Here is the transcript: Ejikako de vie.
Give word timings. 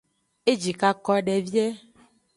Ejikako 0.53 1.15
de 1.27 1.37
vie. 1.47 1.67